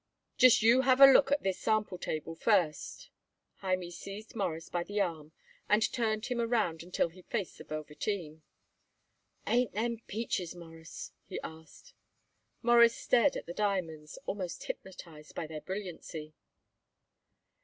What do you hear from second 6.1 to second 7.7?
him around until he faced the